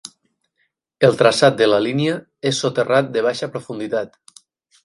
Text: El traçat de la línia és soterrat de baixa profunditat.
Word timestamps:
El 1.09 1.19
traçat 1.19 1.59
de 1.59 1.69
la 1.69 1.79
línia 1.87 2.15
és 2.53 2.65
soterrat 2.65 3.15
de 3.19 3.27
baixa 3.29 3.55
profunditat. 3.59 4.19